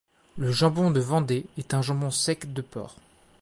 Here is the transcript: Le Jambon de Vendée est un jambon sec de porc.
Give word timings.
Le 0.35 0.51
Jambon 0.51 0.89
de 0.89 0.99
Vendée 0.99 1.45
est 1.59 1.75
un 1.75 1.83
jambon 1.83 2.09
sec 2.09 2.51
de 2.53 2.61
porc. 2.63 2.95